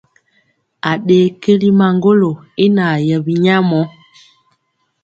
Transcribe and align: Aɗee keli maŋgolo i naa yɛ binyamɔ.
Aɗee 0.91 1.25
keli 1.41 1.69
maŋgolo 1.79 2.29
i 2.63 2.65
naa 2.75 2.95
yɛ 3.07 3.17
binyamɔ. 3.25 3.81